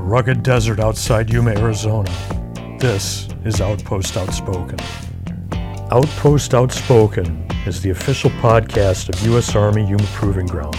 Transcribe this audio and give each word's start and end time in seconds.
the 0.00 0.06
rugged 0.06 0.42
desert 0.42 0.80
outside 0.80 1.28
Yuma, 1.28 1.50
Arizona. 1.50 2.10
This 2.78 3.28
is 3.44 3.60
Outpost 3.60 4.16
Outspoken. 4.16 4.78
Outpost 5.90 6.54
Outspoken 6.54 7.46
is 7.66 7.82
the 7.82 7.90
official 7.90 8.30
podcast 8.42 9.10
of 9.10 9.26
U.S. 9.26 9.54
Army 9.54 9.86
Yuma 9.86 10.06
Proving 10.14 10.46
Ground, 10.46 10.76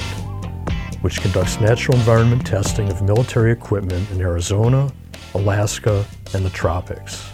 which 1.02 1.22
conducts 1.22 1.60
natural 1.60 2.00
environment 2.00 2.48
testing 2.48 2.90
of 2.90 3.04
military 3.04 3.52
equipment 3.52 4.10
in 4.10 4.22
Arizona, 4.22 4.92
Alaska, 5.36 6.04
and 6.34 6.44
the 6.44 6.50
tropics. 6.50 7.32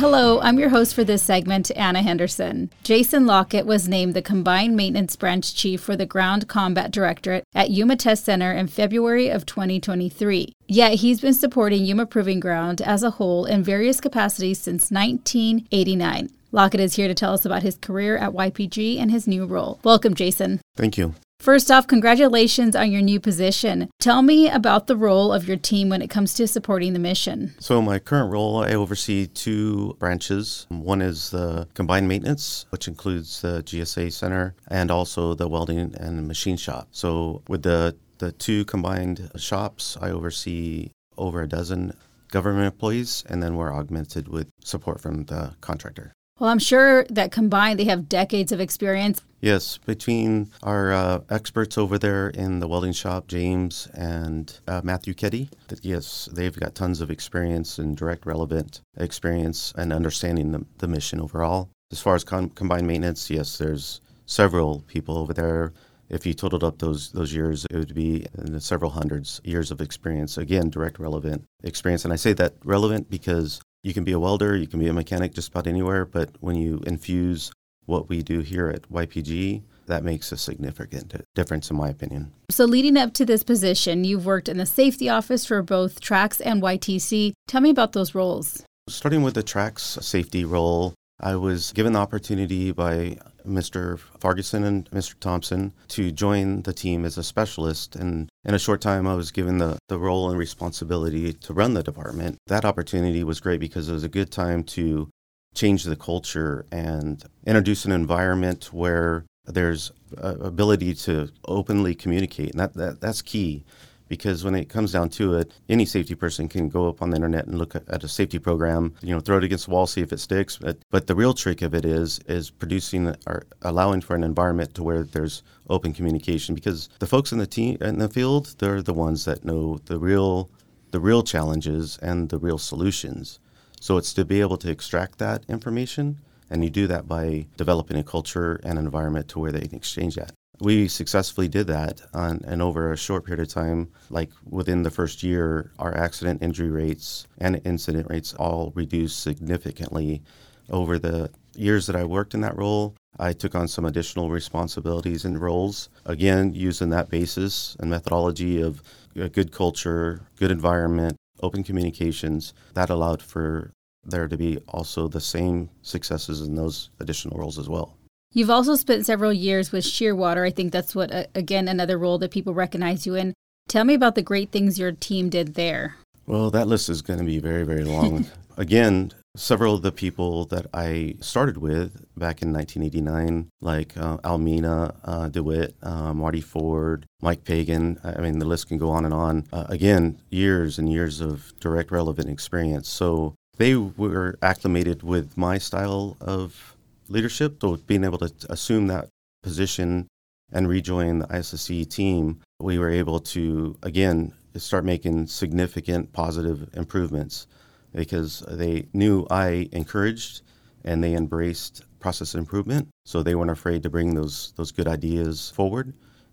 Hello, 0.00 0.40
I'm 0.40 0.58
your 0.58 0.70
host 0.70 0.94
for 0.94 1.04
this 1.04 1.22
segment, 1.22 1.70
Ana 1.76 2.00
Henderson. 2.00 2.70
Jaysen 2.84 3.26
Lockett 3.26 3.66
was 3.66 3.86
named 3.86 4.14
the 4.14 4.22
Combined 4.22 4.74
Maintenance 4.74 5.14
Branch 5.14 5.54
Chief 5.54 5.78
for 5.78 5.94
the 5.94 6.06
Ground 6.06 6.48
Combat 6.48 6.90
Directorate 6.90 7.44
at 7.54 7.68
Yuma 7.68 7.96
Test 7.96 8.24
Center 8.24 8.50
in 8.50 8.66
February 8.66 9.28
of 9.28 9.44
2023. 9.44 10.54
Yet 10.66 10.94
he's 10.94 11.20
been 11.20 11.34
supporting 11.34 11.84
Yuma 11.84 12.06
Proving 12.06 12.40
Ground 12.40 12.80
as 12.80 13.02
a 13.02 13.10
whole 13.10 13.44
in 13.44 13.62
various 13.62 14.00
capacities 14.00 14.58
since 14.58 14.90
1989. 14.90 16.30
Lockett 16.50 16.80
is 16.80 16.96
here 16.96 17.06
to 17.06 17.14
tell 17.14 17.34
us 17.34 17.44
about 17.44 17.62
his 17.62 17.76
career 17.76 18.16
at 18.16 18.32
YPG 18.32 18.98
and 18.98 19.10
his 19.10 19.26
new 19.26 19.44
role. 19.44 19.80
Welcome, 19.84 20.14
Jaysen. 20.14 20.60
Thank 20.76 20.96
you. 20.96 21.14
First 21.40 21.70
off, 21.70 21.86
congratulations 21.86 22.76
on 22.76 22.92
your 22.92 23.00
new 23.00 23.18
position. 23.18 23.88
Tell 23.98 24.20
me 24.20 24.50
about 24.50 24.88
the 24.88 24.96
role 24.96 25.32
of 25.32 25.48
your 25.48 25.56
team 25.56 25.88
when 25.88 26.02
it 26.02 26.10
comes 26.10 26.34
to 26.34 26.46
supporting 26.46 26.92
the 26.92 26.98
mission. 26.98 27.54
So, 27.58 27.80
my 27.80 27.98
current 27.98 28.30
role, 28.30 28.62
I 28.62 28.74
oversee 28.74 29.26
two 29.26 29.96
branches. 29.98 30.66
One 30.68 31.00
is 31.00 31.30
the 31.30 31.66
combined 31.72 32.08
maintenance, 32.08 32.66
which 32.68 32.88
includes 32.88 33.40
the 33.40 33.62
GSA 33.62 34.12
center 34.12 34.54
and 34.68 34.90
also 34.90 35.32
the 35.32 35.48
welding 35.48 35.94
and 35.98 36.28
machine 36.28 36.58
shop. 36.58 36.88
So, 36.90 37.40
with 37.48 37.62
the, 37.62 37.96
the 38.18 38.32
two 38.32 38.66
combined 38.66 39.30
shops, 39.36 39.96
I 39.98 40.10
oversee 40.10 40.90
over 41.16 41.40
a 41.40 41.48
dozen 41.48 41.94
government 42.30 42.66
employees, 42.66 43.24
and 43.30 43.42
then 43.42 43.56
we're 43.56 43.74
augmented 43.74 44.28
with 44.28 44.50
support 44.62 45.00
from 45.00 45.24
the 45.24 45.54
contractor. 45.62 46.12
Well, 46.40 46.48
I'm 46.48 46.58
sure 46.58 47.04
that 47.10 47.32
combined 47.32 47.78
they 47.78 47.84
have 47.84 48.08
decades 48.08 48.50
of 48.50 48.60
experience. 48.60 49.20
Yes, 49.42 49.76
between 49.76 50.50
our 50.62 50.90
uh, 50.90 51.20
experts 51.28 51.76
over 51.76 51.98
there 51.98 52.30
in 52.30 52.60
the 52.60 52.66
welding 52.66 52.94
shop, 52.94 53.28
James 53.28 53.88
and 53.92 54.58
uh, 54.66 54.80
Matthew 54.82 55.12
Ketty, 55.12 55.50
that 55.68 55.84
yes, 55.84 56.30
they've 56.32 56.58
got 56.58 56.74
tons 56.74 57.02
of 57.02 57.10
experience 57.10 57.78
and 57.78 57.94
direct 57.94 58.24
relevant 58.24 58.80
experience 58.96 59.74
and 59.76 59.92
understanding 59.92 60.52
the, 60.52 60.64
the 60.78 60.88
mission 60.88 61.20
overall. 61.20 61.68
As 61.92 62.00
far 62.00 62.14
as 62.14 62.24
com- 62.24 62.48
combined 62.50 62.86
maintenance, 62.86 63.28
yes, 63.28 63.58
there's 63.58 64.00
several 64.24 64.80
people 64.86 65.18
over 65.18 65.34
there. 65.34 65.74
If 66.08 66.24
you 66.24 66.32
totaled 66.32 66.64
up 66.64 66.78
those 66.78 67.12
those 67.12 67.34
years, 67.34 67.66
it 67.70 67.76
would 67.76 67.94
be 67.94 68.26
several 68.58 68.90
hundreds 68.90 69.40
years 69.44 69.70
of 69.70 69.80
experience. 69.80 70.38
Again, 70.38 70.70
direct 70.70 70.98
relevant 70.98 71.44
experience, 71.62 72.04
and 72.04 72.12
I 72.12 72.16
say 72.16 72.32
that 72.32 72.54
relevant 72.64 73.10
because 73.10 73.60
you 73.82 73.94
can 73.94 74.04
be 74.04 74.12
a 74.12 74.18
welder, 74.18 74.56
you 74.56 74.66
can 74.66 74.78
be 74.78 74.88
a 74.88 74.92
mechanic 74.92 75.34
just 75.34 75.48
about 75.48 75.66
anywhere, 75.66 76.04
but 76.04 76.30
when 76.40 76.56
you 76.56 76.82
infuse 76.86 77.52
what 77.86 78.08
we 78.08 78.22
do 78.22 78.40
here 78.40 78.68
at 78.68 78.90
YPG, 78.90 79.62
that 79.86 80.04
makes 80.04 80.30
a 80.30 80.36
significant 80.36 81.14
difference, 81.34 81.70
in 81.70 81.76
my 81.76 81.88
opinion. 81.88 82.30
So, 82.50 82.64
leading 82.64 82.96
up 82.96 83.12
to 83.14 83.24
this 83.24 83.42
position, 83.42 84.04
you've 84.04 84.24
worked 84.24 84.48
in 84.48 84.58
the 84.58 84.66
safety 84.66 85.08
office 85.08 85.44
for 85.44 85.62
both 85.62 86.00
TRAX 86.00 86.40
and 86.40 86.62
YTC. 86.62 87.32
Tell 87.48 87.60
me 87.60 87.70
about 87.70 87.92
those 87.92 88.14
roles. 88.14 88.62
Starting 88.88 89.22
with 89.22 89.34
the 89.34 89.42
TRAX 89.42 90.02
safety 90.02 90.44
role, 90.44 90.94
I 91.20 91.36
was 91.36 91.72
given 91.72 91.92
the 91.92 91.98
opportunity 91.98 92.72
by 92.72 93.18
Mr. 93.46 93.98
Ferguson 94.18 94.64
and 94.64 94.90
Mr. 94.90 95.18
Thompson 95.18 95.72
to 95.88 96.10
join 96.10 96.62
the 96.62 96.72
team 96.72 97.04
as 97.04 97.18
a 97.18 97.22
specialist. 97.22 97.96
And 97.96 98.28
in 98.44 98.54
a 98.54 98.58
short 98.58 98.80
time, 98.80 99.06
I 99.06 99.14
was 99.14 99.30
given 99.30 99.58
the, 99.58 99.78
the 99.88 99.98
role 99.98 100.30
and 100.30 100.38
responsibility 100.38 101.32
to 101.32 101.52
run 101.52 101.74
the 101.74 101.82
department. 101.82 102.38
That 102.46 102.64
opportunity 102.64 103.24
was 103.24 103.40
great 103.40 103.60
because 103.60 103.88
it 103.88 103.92
was 103.92 104.04
a 104.04 104.08
good 104.08 104.30
time 104.30 104.64
to 104.64 105.08
change 105.54 105.84
the 105.84 105.96
culture 105.96 106.64
and 106.70 107.22
introduce 107.46 107.84
an 107.84 107.92
environment 107.92 108.72
where 108.72 109.24
there's 109.44 109.92
ability 110.16 110.94
to 110.94 111.28
openly 111.46 111.94
communicate. 111.94 112.50
And 112.50 112.60
that, 112.60 112.74
that 112.74 113.00
that's 113.00 113.22
key 113.22 113.64
because 114.10 114.42
when 114.42 114.56
it 114.56 114.68
comes 114.68 114.90
down 114.90 115.08
to 115.08 115.34
it, 115.34 115.52
any 115.68 115.86
safety 115.86 116.16
person 116.16 116.48
can 116.48 116.68
go 116.68 116.88
up 116.88 117.00
on 117.00 117.10
the 117.10 117.16
internet 117.16 117.46
and 117.46 117.56
look 117.56 117.76
at, 117.76 118.02
a 118.02 118.08
safety 118.08 118.40
program, 118.40 118.92
you 119.02 119.14
know, 119.14 119.20
throw 119.20 119.38
it 119.38 119.44
against 119.44 119.66
the 119.66 119.70
wall, 119.70 119.86
see 119.86 120.00
if 120.00 120.12
it 120.12 120.18
sticks. 120.18 120.58
But, 120.58 120.78
but 120.90 121.06
the 121.06 121.14
real 121.14 121.32
trick 121.32 121.62
of 121.62 121.74
it 121.74 121.84
is 121.84 122.18
is 122.26 122.50
producing 122.50 123.14
or 123.28 123.46
allowing 123.62 124.00
for 124.00 124.16
an 124.16 124.24
environment 124.24 124.74
to 124.74 124.82
where 124.82 125.04
there's 125.04 125.44
open 125.68 125.92
communication 125.94 126.56
because 126.56 126.88
the 126.98 127.06
folks 127.06 127.30
in 127.30 127.38
the 127.38 127.46
team 127.46 127.78
in 127.80 128.00
the 128.00 128.08
field, 128.08 128.56
they're 128.58 128.82
the 128.82 128.92
ones 128.92 129.24
that 129.26 129.44
know 129.44 129.78
the 129.84 129.98
real 129.98 130.50
the 130.90 131.00
real 131.00 131.22
challenges 131.22 131.96
and 132.02 132.30
the 132.30 132.38
real 132.38 132.58
solutions. 132.58 133.38
So 133.80 133.96
it's 133.96 134.12
to 134.14 134.24
be 134.24 134.40
able 134.40 134.56
to 134.56 134.70
extract 134.70 135.18
that 135.18 135.44
information 135.48 136.18
and 136.50 136.64
you 136.64 136.70
do 136.70 136.88
that 136.88 137.06
by 137.06 137.46
developing 137.56 137.96
a 137.96 138.02
culture 138.02 138.60
and 138.64 138.76
environment 138.76 139.28
to 139.28 139.38
where 139.38 139.52
they 139.52 139.60
can 139.68 139.76
exchange 139.76 140.16
that 140.16 140.32
we 140.60 140.88
successfully 140.88 141.48
did 141.48 141.66
that 141.68 142.02
on, 142.12 142.42
and 142.46 142.60
over 142.60 142.92
a 142.92 142.96
short 142.96 143.24
period 143.24 143.40
of 143.40 143.48
time 143.48 143.88
like 144.10 144.30
within 144.44 144.82
the 144.82 144.90
first 144.90 145.22
year 145.22 145.72
our 145.78 145.96
accident 145.96 146.42
injury 146.42 146.70
rates 146.70 147.26
and 147.38 147.60
incident 147.64 148.08
rates 148.10 148.34
all 148.34 148.72
reduced 148.74 149.20
significantly. 149.20 150.22
Over 150.68 150.98
the 150.98 151.30
years 151.56 151.86
that 151.86 151.96
i 151.96 152.04
worked 152.04 152.34
in 152.34 152.42
that 152.42 152.56
role 152.56 152.94
i 153.18 153.32
took 153.32 153.54
on 153.56 153.66
some 153.66 153.84
additional 153.84 154.30
responsibilities 154.30 155.24
and 155.24 155.40
roles. 155.40 155.88
Again 156.06 156.54
using 156.54 156.90
that 156.90 157.10
basis 157.10 157.76
and 157.80 157.90
methodology 157.90 158.60
of 158.60 158.82
a 159.16 159.28
good 159.28 159.50
culture 159.50 160.20
good 160.36 160.50
environment 160.50 161.16
open 161.42 161.64
communications 161.64 162.52
that 162.74 162.90
allowed 162.90 163.22
for 163.22 163.72
there 164.04 164.28
to 164.28 164.36
be 164.36 164.58
also 164.68 165.08
the 165.08 165.20
same 165.20 165.70
successes 165.82 166.40
in 166.42 166.54
those 166.54 166.90
additional 167.00 167.38
roles 167.38 167.58
as 167.58 167.68
well 167.68 167.96
You've 168.32 168.50
also 168.50 168.76
spent 168.76 169.06
several 169.06 169.32
years 169.32 169.72
with 169.72 169.84
Shearwater. 169.84 170.46
I 170.46 170.50
think 170.50 170.72
that's 170.72 170.94
what, 170.94 171.12
uh, 171.12 171.24
again, 171.34 171.66
another 171.66 171.98
role 171.98 172.16
that 172.18 172.30
people 172.30 172.54
recognize 172.54 173.04
you 173.04 173.16
in. 173.16 173.34
Tell 173.68 173.84
me 173.84 173.94
about 173.94 174.14
the 174.14 174.22
great 174.22 174.52
things 174.52 174.78
your 174.78 174.92
team 174.92 175.30
did 175.30 175.54
there. 175.54 175.96
Well, 176.26 176.50
that 176.52 176.68
list 176.68 176.88
is 176.88 177.02
going 177.02 177.18
to 177.18 177.24
be 177.24 177.40
very, 177.40 177.64
very 177.64 177.82
long. 177.82 178.26
again, 178.56 179.10
several 179.36 179.74
of 179.74 179.82
the 179.82 179.90
people 179.90 180.44
that 180.46 180.66
I 180.72 181.16
started 181.20 181.56
with 181.56 182.06
back 182.16 182.40
in 182.40 182.52
1989, 182.52 183.50
like 183.60 183.96
uh, 183.96 184.18
Almina 184.18 184.94
uh, 185.04 185.28
DeWitt, 185.28 185.74
uh, 185.82 186.14
Marty 186.14 186.40
Ford, 186.40 187.06
Mike 187.20 187.42
Pagan. 187.42 187.98
I 188.04 188.20
mean, 188.20 188.38
the 188.38 188.46
list 188.46 188.68
can 188.68 188.78
go 188.78 188.90
on 188.90 189.04
and 189.04 189.14
on. 189.14 189.46
Uh, 189.52 189.66
again, 189.68 190.20
years 190.30 190.78
and 190.78 190.88
years 190.88 191.20
of 191.20 191.52
direct 191.58 191.90
relevant 191.90 192.28
experience. 192.28 192.88
So 192.88 193.34
they 193.56 193.74
were 193.74 194.38
acclimated 194.40 195.02
with 195.02 195.36
my 195.36 195.58
style 195.58 196.16
of 196.20 196.76
leadership. 197.10 197.58
So 197.60 197.76
being 197.76 198.04
able 198.04 198.18
to 198.18 198.32
assume 198.48 198.86
that 198.86 199.08
position 199.42 200.08
and 200.52 200.68
rejoin 200.68 201.20
the 201.20 201.26
ISSC 201.26 201.88
team, 201.88 202.40
we 202.60 202.78
were 202.78 202.90
able 202.90 203.20
to 203.20 203.76
again 203.82 204.32
start 204.56 204.84
making 204.84 205.26
significant 205.26 206.12
positive 206.12 206.68
improvements 206.74 207.46
because 207.94 208.42
they 208.48 208.86
knew 208.92 209.26
I 209.30 209.68
encouraged 209.72 210.42
and 210.84 211.02
they 211.02 211.14
embraced 211.14 211.84
process 212.00 212.34
improvement. 212.34 212.88
So 213.04 213.22
they 213.22 213.34
weren't 213.34 213.50
afraid 213.50 213.82
to 213.82 213.90
bring 213.90 214.14
those 214.14 214.52
those 214.56 214.72
good 214.72 214.88
ideas 214.88 215.50
forward. 215.50 215.92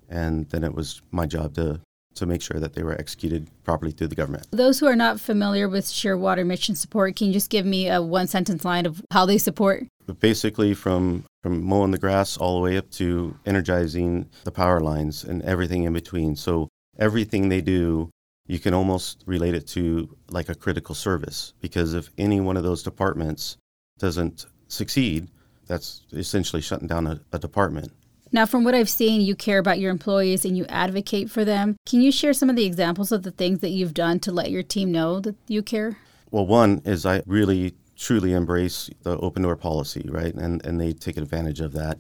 And 0.10 0.50
then 0.50 0.64
it 0.64 0.74
was 0.74 1.02
my 1.12 1.26
job 1.26 1.54
to 1.56 1.82
to 2.16 2.26
make 2.26 2.42
sure 2.42 2.60
that 2.60 2.74
they 2.74 2.82
were 2.82 2.94
executed 3.00 3.48
properly 3.64 3.92
through 3.92 4.08
the 4.08 4.16
government. 4.16 4.48
Those 4.50 4.80
who 4.80 4.88
are 4.88 4.96
not 4.96 5.20
familiar 5.20 5.70
with 5.70 5.86
Shearwater 5.86 6.46
Mission 6.46 6.74
Support, 6.74 7.16
can 7.16 7.28
you 7.28 7.34
just 7.34 7.52
give 7.52 7.66
me 7.66 7.90
a 7.90 8.02
one 8.02 8.26
sentence 8.26 8.66
line 8.66 8.88
of 8.88 9.04
how 9.12 9.26
they 9.26 9.38
support? 9.38 9.86
Basically, 10.20 10.74
from 10.74 11.26
from 11.44 11.64
mowing 11.64 11.92
the 11.92 11.98
grass 11.98 12.38
all 12.38 12.56
the 12.56 12.62
way 12.62 12.78
up 12.78 12.90
to 12.92 13.38
energizing 13.46 14.30
the 14.44 14.52
power 14.52 14.80
lines 14.80 15.24
and 15.24 15.42
everything 15.44 15.84
in 15.84 15.94
between. 15.94 16.36
So 16.36 16.68
everything 17.00 17.50
they 17.50 17.62
do, 17.62 18.10
you 18.48 18.60
can 18.60 18.74
almost 18.74 19.24
relate 19.26 19.54
it 19.54 19.68
to 19.68 20.16
like 20.30 20.50
a 20.50 20.56
critical 20.56 20.96
service 20.96 21.54
because 21.62 21.94
if 21.94 22.10
any 22.18 22.42
one 22.42 22.58
of 22.58 22.64
those 22.64 22.84
departments 22.84 23.58
doesn't 23.98 24.46
succeed, 24.68 25.30
that's 25.68 26.04
essentially 26.12 26.62
shutting 26.62 26.88
down 26.88 27.08
a, 27.08 27.20
a 27.32 27.40
department. 27.40 27.92
Now, 28.32 28.46
from 28.46 28.66
what 28.66 28.76
I've 28.76 28.90
seen, 28.90 29.22
you 29.22 29.36
care 29.36 29.60
about 29.60 29.80
your 29.80 29.92
employees 29.92 30.44
and 30.44 30.58
you 30.58 30.66
advocate 30.68 31.30
for 31.30 31.46
them. 31.46 31.78
Can 31.86 32.02
you 32.02 32.12
share 32.12 32.34
some 32.34 32.50
of 32.50 32.58
the 32.58 32.66
examples 32.66 33.14
of 33.14 33.24
the 33.24 33.32
things 33.32 33.60
that 33.60 33.70
you've 33.70 33.94
done 33.94 34.20
to 34.22 34.34
let 34.34 34.52
your 34.52 34.64
team 34.64 34.92
know 34.92 35.22
that 35.22 35.36
you 35.48 35.62
care? 35.62 35.98
Well, 36.30 36.46
one 36.46 36.82
is 36.84 37.06
I 37.06 37.24
really 37.26 37.74
truly 37.98 38.34
embrace 38.34 38.90
the 39.04 39.18
open 39.18 39.44
door 39.44 39.56
policy, 39.56 40.06
right? 40.10 40.34
And 40.34 40.66
and 40.66 40.80
they 40.80 40.94
take 40.94 41.18
advantage 41.18 41.62
of 41.62 41.74
that. 41.74 41.98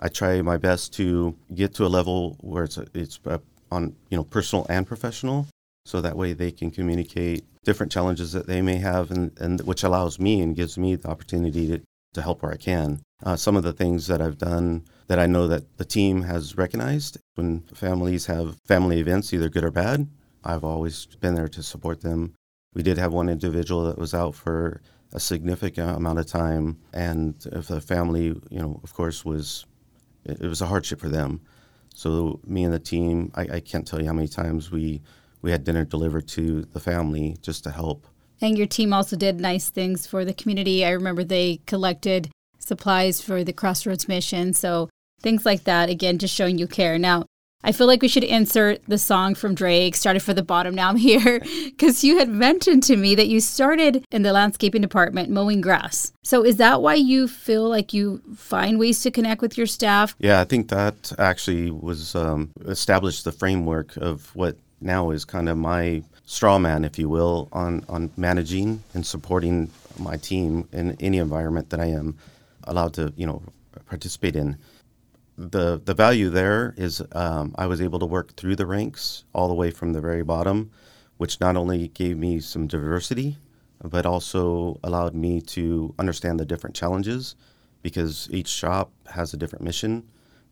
I 0.00 0.08
try 0.08 0.40
my 0.42 0.56
best 0.56 0.92
to 0.94 1.34
get 1.54 1.74
to 1.74 1.86
a 1.86 1.88
level 1.88 2.36
where 2.40 2.64
it's 2.64 2.78
it's 2.94 3.18
on 3.70 3.96
you 4.10 4.16
know 4.16 4.24
personal 4.24 4.66
and 4.68 4.86
professional, 4.86 5.46
so 5.84 6.00
that 6.00 6.16
way 6.16 6.32
they 6.32 6.50
can 6.50 6.70
communicate 6.70 7.44
different 7.64 7.92
challenges 7.92 8.32
that 8.32 8.46
they 8.46 8.62
may 8.62 8.76
have, 8.76 9.10
and, 9.10 9.32
and 9.38 9.60
which 9.62 9.82
allows 9.82 10.18
me 10.18 10.40
and 10.40 10.56
gives 10.56 10.78
me 10.78 10.94
the 10.94 11.08
opportunity 11.08 11.66
to, 11.66 11.80
to 12.14 12.22
help 12.22 12.42
where 12.42 12.52
I 12.52 12.56
can. 12.56 13.00
Uh, 13.22 13.36
some 13.36 13.56
of 13.56 13.64
the 13.64 13.72
things 13.72 14.06
that 14.06 14.22
I've 14.22 14.38
done 14.38 14.84
that 15.08 15.18
I 15.18 15.26
know 15.26 15.48
that 15.48 15.76
the 15.76 15.84
team 15.84 16.22
has 16.22 16.56
recognized 16.56 17.18
when 17.34 17.62
families 17.74 18.26
have 18.26 18.56
family 18.66 19.00
events, 19.00 19.34
either 19.34 19.48
good 19.48 19.64
or 19.64 19.70
bad, 19.70 20.08
I've 20.44 20.64
always 20.64 21.06
been 21.20 21.34
there 21.34 21.48
to 21.48 21.62
support 21.62 22.00
them. 22.00 22.34
We 22.74 22.82
did 22.82 22.98
have 22.98 23.12
one 23.12 23.28
individual 23.28 23.84
that 23.84 23.98
was 23.98 24.14
out 24.14 24.34
for 24.34 24.80
a 25.12 25.20
significant 25.20 25.96
amount 25.96 26.18
of 26.18 26.26
time, 26.26 26.78
and 26.92 27.34
if 27.52 27.68
the 27.68 27.80
family, 27.80 28.26
you 28.50 28.60
know, 28.60 28.80
of 28.84 28.94
course, 28.94 29.24
was 29.24 29.64
it, 30.24 30.40
was 30.42 30.60
a 30.60 30.66
hardship 30.66 31.00
for 31.00 31.08
them. 31.08 31.40
So 31.94 32.40
me 32.46 32.64
and 32.64 32.72
the 32.72 32.78
team, 32.78 33.32
I, 33.34 33.42
I 33.54 33.60
can't 33.60 33.86
tell 33.86 34.00
you 34.00 34.06
how 34.06 34.12
many 34.12 34.28
times 34.28 34.70
we 34.70 35.02
we 35.40 35.50
had 35.50 35.64
dinner 35.64 35.84
delivered 35.84 36.28
to 36.28 36.62
the 36.72 36.80
family 36.80 37.36
just 37.42 37.64
to 37.64 37.70
help. 37.70 38.06
And 38.40 38.56
your 38.56 38.66
team 38.66 38.92
also 38.92 39.16
did 39.16 39.40
nice 39.40 39.68
things 39.68 40.06
for 40.06 40.24
the 40.24 40.34
community. 40.34 40.84
I 40.84 40.90
remember 40.90 41.24
they 41.24 41.60
collected 41.66 42.30
supplies 42.58 43.20
for 43.20 43.42
the 43.44 43.52
Crossroads 43.52 44.08
mission. 44.08 44.52
So 44.52 44.88
things 45.20 45.44
like 45.46 45.64
that, 45.64 45.88
again, 45.88 46.18
just 46.18 46.34
showing 46.34 46.58
you 46.58 46.66
care. 46.66 46.98
Now, 46.98 47.24
I 47.64 47.72
feel 47.72 47.88
like 47.88 48.02
we 48.02 48.08
should 48.08 48.24
insert 48.24 48.84
the 48.86 48.98
song 48.98 49.34
from 49.34 49.54
Drake, 49.54 49.96
started 49.96 50.20
for 50.20 50.32
the 50.32 50.44
bottom, 50.44 50.74
now 50.76 50.90
I'm 50.90 50.96
here, 51.10 51.40
because 51.64 52.04
you 52.04 52.18
had 52.18 52.28
mentioned 52.28 52.84
to 52.84 52.96
me 52.96 53.14
that 53.16 53.26
you 53.26 53.40
started 53.40 54.04
in 54.12 54.22
the 54.22 54.32
landscaping 54.32 54.82
department 54.82 55.28
mowing 55.28 55.60
grass. 55.60 56.12
So 56.22 56.44
is 56.44 56.56
that 56.58 56.82
why 56.82 56.94
you 56.94 57.26
feel 57.26 57.68
like 57.68 57.92
you 57.92 58.22
find 58.36 58.78
ways 58.78 59.02
to 59.02 59.10
connect 59.10 59.42
with 59.42 59.58
your 59.58 59.66
staff? 59.66 60.14
Yeah, 60.20 60.40
I 60.40 60.44
think 60.44 60.68
that 60.68 61.12
actually 61.18 61.70
was 61.70 62.14
um, 62.14 62.52
established 62.66 63.24
the 63.24 63.32
framework 63.32 63.96
of 63.96 64.34
what 64.36 64.56
now 64.80 65.10
is 65.10 65.24
kind 65.24 65.48
of 65.48 65.58
my 65.58 66.02
straw 66.26 66.58
man, 66.58 66.84
if 66.84 66.98
you 66.98 67.08
will, 67.08 67.48
on, 67.52 67.84
on 67.88 68.10
managing 68.16 68.84
and 68.94 69.04
supporting 69.04 69.70
my 69.98 70.16
team 70.16 70.68
in 70.72 70.96
any 71.00 71.18
environment 71.18 71.70
that 71.70 71.80
I 71.80 71.86
am 71.86 72.16
allowed 72.64 72.94
to, 72.94 73.12
you 73.16 73.26
know, 73.26 73.42
participate 73.86 74.36
in 74.36 74.56
the 75.38 75.80
the 75.84 75.94
value 75.94 76.30
there 76.30 76.74
is 76.76 77.00
um, 77.12 77.54
I 77.56 77.66
was 77.66 77.80
able 77.80 78.00
to 78.00 78.06
work 78.06 78.34
through 78.34 78.56
the 78.56 78.66
ranks 78.66 79.24
all 79.32 79.46
the 79.46 79.54
way 79.54 79.70
from 79.70 79.92
the 79.92 80.00
very 80.00 80.24
bottom, 80.24 80.72
which 81.16 81.40
not 81.40 81.56
only 81.56 81.88
gave 81.88 82.18
me 82.18 82.40
some 82.40 82.66
diversity, 82.66 83.38
but 83.82 84.04
also 84.04 84.80
allowed 84.82 85.14
me 85.14 85.40
to 85.40 85.94
understand 85.98 86.40
the 86.40 86.44
different 86.44 86.74
challenges, 86.74 87.36
because 87.82 88.28
each 88.32 88.48
shop 88.48 88.90
has 89.14 89.32
a 89.32 89.36
different 89.36 89.64
mission, 89.64 90.02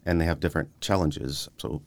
and 0.05 0.21
they 0.21 0.25
have 0.25 0.39
different 0.39 0.69
challenges. 0.81 1.49
So 1.59 1.83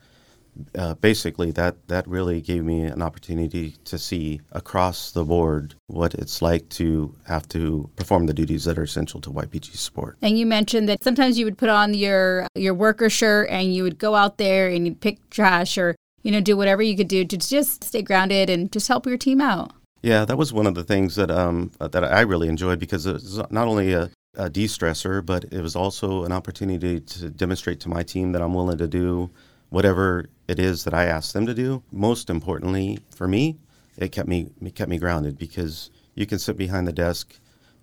uh, 0.77 0.95
basically 0.95 1.51
that 1.51 1.88
that 1.88 2.07
really 2.07 2.41
gave 2.41 2.63
me 2.63 2.81
an 2.83 3.01
opportunity 3.01 3.75
to 3.85 3.97
see 3.97 4.41
across 4.51 5.11
the 5.11 5.23
board 5.23 5.75
what 5.88 6.13
it's 6.15 6.41
like 6.41 6.67
to 6.69 7.15
have 7.25 7.47
to 7.50 7.89
perform 7.95 8.25
the 8.25 8.33
duties 8.33 8.65
that 8.65 8.77
are 8.77 8.83
essential 8.83 9.21
to 9.21 9.29
YPG 9.29 9.75
sport. 9.75 10.17
And 10.21 10.38
you 10.38 10.45
mentioned 10.45 10.89
that 10.89 11.03
sometimes 11.03 11.38
you 11.38 11.45
would 11.45 11.57
put 11.57 11.69
on 11.69 11.94
your 11.94 12.47
your 12.56 12.73
worker 12.73 13.09
shirt 13.09 13.50
and 13.50 13.73
you 13.73 13.83
would 13.83 13.97
go 13.97 14.15
out 14.15 14.38
there 14.38 14.67
and 14.67 14.85
you'd 14.85 15.01
pick 15.01 15.29
trash 15.29 15.77
or 15.77 15.95
you 16.23 16.31
know 16.31 16.41
do 16.41 16.57
whatever 16.57 16.81
you 16.81 16.95
could 16.95 17.07
do 17.07 17.25
to 17.25 17.38
just 17.38 17.83
stay 17.83 18.01
grounded 18.01 18.50
and 18.50 18.71
just 18.71 18.88
help 18.88 19.06
your 19.06 19.17
team 19.17 19.41
out. 19.41 19.71
Yeah, 20.01 20.23
that 20.23 20.38
was 20.38 20.53
one 20.53 20.65
of 20.65 20.75
the 20.75 20.83
things 20.83 21.15
that 21.15 21.31
um 21.31 21.71
that 21.79 22.03
I 22.03 22.21
really 22.21 22.47
enjoyed 22.47 22.79
because 22.79 23.06
it 23.06 23.13
was 23.13 23.41
not 23.50 23.67
only 23.67 23.94
a 23.94 24.09
a 24.35 24.50
de-stressor, 24.50 25.25
but 25.25 25.45
it 25.51 25.61
was 25.61 25.75
also 25.75 26.23
an 26.23 26.31
opportunity 26.31 27.00
to 27.00 27.29
demonstrate 27.29 27.79
to 27.81 27.89
my 27.89 28.03
team 28.03 28.31
that 28.31 28.41
I'm 28.41 28.53
willing 28.53 28.77
to 28.77 28.88
do 28.88 29.29
whatever 29.69 30.29
it 30.50 30.57
is 30.57 30.84
that 30.84 30.96
I 30.96 31.06
ask 31.06 31.31
them 31.34 31.46
to 31.46 31.54
do. 31.54 31.84
Most 31.92 32.30
importantly, 32.30 32.98
for 33.16 33.28
me, 33.28 33.60
it 33.98 34.12
kept 34.12 34.28
me 34.28 34.50
it 34.62 34.74
kept 34.74 34.90
me 34.90 34.98
grounded 34.98 35.38
because 35.38 35.92
you 36.16 36.25
can 36.25 36.40
sit 36.40 36.57
behind 36.57 36.88
the 36.88 37.01
desk 37.06 37.36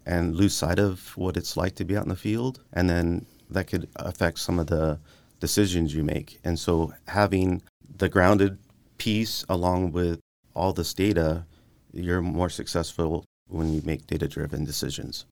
and 0.04 0.34
lose 0.34 0.54
sight 0.54 0.80
of 0.80 1.16
what 1.16 1.36
it's 1.36 1.56
like 1.56 1.76
to 1.76 1.84
be 1.84 1.96
out 1.96 2.02
in 2.02 2.08
the 2.08 2.16
field, 2.16 2.60
and 2.72 2.90
then 2.90 3.24
that 3.50 3.68
could 3.68 3.88
affect 3.96 4.40
some 4.40 4.58
of 4.58 4.66
the 4.66 4.98
decisions 5.38 5.94
you 5.94 6.02
make. 6.02 6.40
And 6.42 6.58
so, 6.58 6.92
having 7.06 7.62
the 7.98 8.08
grounded 8.08 8.58
piece 8.98 9.44
along 9.48 9.92
with 9.92 10.18
all 10.54 10.72
this 10.72 10.92
data, 10.92 11.46
you're 11.92 12.22
more 12.22 12.50
successful 12.50 13.24
when 13.48 13.72
you 13.72 13.80
make 13.84 14.08
data 14.08 14.26
driven 14.26 14.64
decisions. 14.64 15.24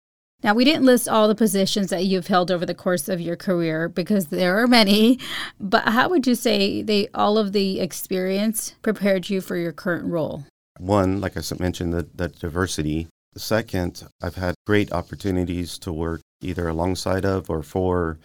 Now, 0.45 0.53
we 0.53 0.67
didn't 0.67 0.85
list 0.85 1.09
all 1.09 1.27
the 1.27 1.35
positions 1.35 1.89
that 1.89 2.05
you've 2.05 2.27
held 2.27 2.51
over 2.51 2.67
the 2.67 2.75
course 2.75 3.09
of 3.09 3.19
your 3.19 3.35
career 3.35 3.89
because 3.89 4.27
there 4.27 4.63
are 4.63 4.67
many, 4.67 5.19
but 5.59 5.85
how 5.89 6.11
would 6.11 6.27
you 6.27 6.35
say 6.35 6.83
they 6.83 7.09
all 7.15 7.39
of 7.39 7.53
the 7.53 7.81
experience 7.81 8.75
prepared 8.83 9.31
you 9.31 9.41
for 9.41 9.57
your 9.57 9.73
current 9.73 10.05
role? 10.05 10.45
One, 10.79 11.19
like 11.23 11.39
I 11.39 11.41
mentioned, 11.59 11.95
the, 11.95 12.07
the 12.15 12.29
diversity. 12.29 13.09
The 13.33 13.41
second, 13.41 14.07
I've 14.23 14.35
had 14.35 14.55
great 14.67 14.93
opportunities 14.93 15.79
to 15.79 15.91
work 15.91 16.21
either 16.43 16.69
alongside 16.69 17.25
of 17.25 17.49
or 17.49 17.63
for 17.63 18.19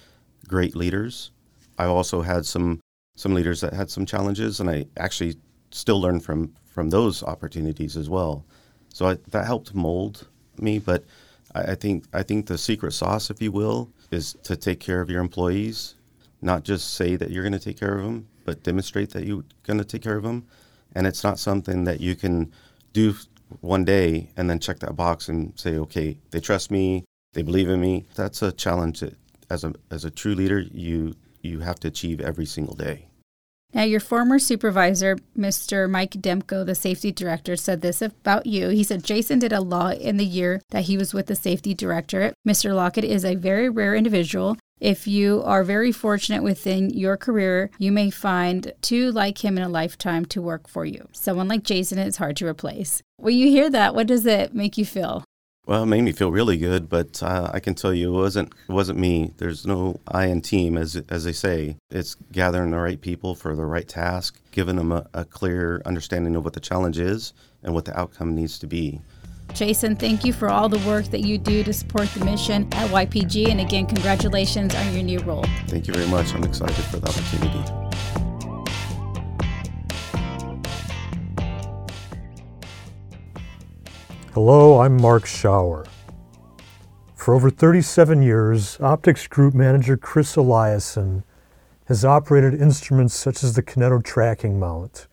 great 0.45 0.75
leaders. 0.75 1.31
I 1.77 1.86
also 1.86 2.21
had 2.21 2.45
some 2.45 2.81
some 3.16 3.33
leaders 3.33 3.62
that 3.62 3.74
had 3.74 3.89
some 3.89 4.06
challenges, 4.06 4.60
and 4.60 4.69
I 4.69 4.88
actually 4.98 5.36
still 5.71 6.01
learn 6.01 6.19
from 6.19 6.54
from 6.66 6.89
those 6.89 7.24
opportunities 7.24 7.95
as 7.95 8.10
well. 8.10 8.45
So 8.94 9.07
I, 9.07 9.18
that 9.30 9.45
helped 9.45 9.74
mold 9.74 10.27
me, 10.60 10.80
but 10.80 11.06
I, 11.56 11.72
I 11.72 11.75
think 11.75 12.06
I 12.13 12.24
think 12.24 12.48
the 12.48 12.57
secret 12.57 12.94
sauce, 12.94 13.30
if 13.30 13.42
you 13.42 13.51
will, 13.51 13.90
is 14.12 14.34
to 14.44 14.56
take 14.56 14.80
care 14.80 15.01
of 15.01 15.10
your 15.10 15.22
employees. 15.22 15.96
Not 16.42 16.63
just 16.63 16.94
say 16.96 17.16
that 17.18 17.31
you're 17.31 17.44
going 17.44 17.54
to 17.54 17.60
take 17.60 17.80
care 17.80 17.98
of 17.98 18.04
them, 18.04 18.28
but 18.46 18.63
demonstrate 18.63 19.10
that 19.12 19.25
you're 19.25 19.44
going 19.63 19.78
to 19.80 19.86
take 19.86 20.01
care 20.01 20.16
of 20.16 20.24
them. 20.24 20.48
And 20.96 21.06
it's 21.06 21.24
not 21.24 21.38
something 21.38 21.84
that 21.84 22.00
you 22.00 22.16
can 22.16 22.51
do 22.94 23.13
one 23.60 23.84
day 23.84 24.30
and 24.38 24.50
then 24.50 24.60
check 24.60 24.80
that 24.80 24.96
box 24.96 25.28
and 25.28 25.54
say, 25.60 25.78
okay, 25.78 26.18
they 26.31 26.40
trust 26.40 26.72
me, 26.72 27.04
they 27.34 27.42
believe 27.42 27.69
in 27.69 27.81
me. 27.81 28.06
That's 28.16 28.42
a 28.42 28.52
challenge 28.52 29.02
that, 29.02 29.16
as 29.50 29.63
a 29.63 29.74
as 29.92 30.06
a 30.06 30.12
true 30.12 30.36
leader, 30.36 30.60
you 30.60 31.16
you 31.42 31.60
have 31.60 31.80
to 31.81 31.88
achieve 31.88 32.22
every 32.22 32.45
single 32.45 32.75
day. 32.75 33.09
Now, 33.74 33.83
your 33.83 34.00
former 34.00 34.39
supervisor, 34.39 35.18
Mr. 35.38 35.89
Mike 35.89 36.12
Demko, 36.12 36.66
the 36.66 36.74
safety 36.74 37.12
director, 37.12 37.56
said 37.56 37.81
this 37.81 38.01
about 38.01 38.48
you. 38.48 38.69
He 38.69 38.83
said 38.83 39.04
Jaysen 39.04 39.39
did 39.39 39.54
a 39.54 39.62
lot 39.62 39.98
in 39.98 40.18
the 40.18 40.25
year 40.25 40.62
that 40.71 40.86
he 40.86 40.98
was 40.98 41.13
with 41.13 41.27
the 41.27 41.36
safety 41.36 41.75
directorate. 41.75 42.33
Mr. 42.48 42.74
Lockett 42.74 43.04
is 43.04 43.24
a 43.24 43.36
very 43.36 43.69
rare 43.69 43.94
individual. 43.95 44.57
If 44.80 45.07
you 45.07 45.44
are 45.44 45.63
very 45.63 45.92
fortunate 45.92 46.42
within 46.42 46.89
your 46.89 47.18
career, 47.18 47.69
you 47.77 47.92
may 47.92 48.10
find 48.10 48.74
two 48.81 49.12
like 49.12 49.44
him 49.44 49.57
in 49.57 49.63
a 49.63 49.69
lifetime 49.69 50.25
to 50.27 50.42
work 50.42 50.68
for 50.68 50.86
you. 50.86 51.07
Someone 51.12 51.48
like 51.48 51.63
Jaysen 51.63 52.04
is 52.04 52.18
hard 52.18 52.38
to 52.38 52.48
replace. 52.48 53.04
When 53.18 53.36
you 53.36 53.48
hear 53.48 53.69
that, 53.69 53.94
what 53.94 54.07
does 54.07 54.25
it 54.25 54.56
make 54.56 54.77
you 54.77 54.86
feel? 54.86 55.25
Well, 55.69 55.83
it 55.83 55.86
made 55.86 56.01
me 56.01 56.13
feel 56.13 56.31
really 56.31 56.57
good, 56.57 56.89
but 56.89 57.21
uh, 57.21 57.51
I 57.54 57.60
can 57.60 57.75
tell 57.75 57.94
you 57.94 58.10
it 58.10 58.19
wasn't 58.19 58.51
it 58.68 58.71
wasn't 58.71 58.98
me. 58.98 59.33
There's 59.38 59.68
no 59.68 60.00
I 60.07 60.25
in 60.25 60.42
team, 60.42 60.75
as 60.75 61.00
as 61.10 61.25
they 61.25 61.31
say. 61.31 61.77
It's 61.92 62.16
gathering 62.31 62.71
the 62.71 62.80
right 62.80 63.00
people 63.00 63.36
for 63.36 63.56
the 63.56 63.66
right 63.66 63.88
task, 63.88 64.42
giving 64.49 64.78
them 64.78 64.92
a, 64.92 65.06
a 65.14 65.26
clear 65.26 65.83
understanding 65.85 66.35
of 66.35 66.44
what 66.44 66.54
the 66.54 66.59
challenge 66.59 66.97
is 66.97 67.33
and 67.61 67.76
what 67.76 67.85
the 67.85 67.95
outcome 67.95 68.33
needs 68.33 68.57
to 68.57 68.66
be. 68.66 68.99
Jaysen, 69.49 69.99
thank 69.99 70.26
you 70.26 70.33
for 70.33 70.49
all 70.49 70.69
the 70.69 70.80
work 70.88 71.06
that 71.11 71.21
you 71.21 71.38
do 71.38 71.64
to 71.64 71.71
support 71.71 72.07
the 72.16 72.26
mission 72.26 72.64
at 72.73 72.90
YPG, 72.90 73.49
and 73.49 73.61
again, 73.61 73.85
congratulations 73.85 74.73
on 74.73 74.92
your 74.92 75.04
new 75.04 75.19
role. 75.19 75.45
Thank 75.68 75.88
you 75.88 75.94
very 75.94 76.07
much. 76.07 76.33
I'm 76.33 76.44
excited 76.44 76.83
for 76.85 76.97
the 76.97 77.09
opportunity. 77.09 77.89
Hello, 84.36 84.81
I'm 84.81 85.02
Mark 85.02 85.24
Schauer. 85.24 85.88
For 87.16 87.33
over 87.33 87.50
37 87.50 88.21
years, 88.21 88.80
Optics 88.80 89.26
Group 89.26 89.56
Manager 89.56 89.98
Chris 89.98 90.36
Eliasen 90.36 91.24
has 91.86 92.06
operated 92.06 92.54
instruments 92.62 93.16
such 93.16 93.44
as 93.44 93.56
the 93.56 93.64
Kineto 93.64 94.04
tracking 94.04 94.59
mount 94.59 95.07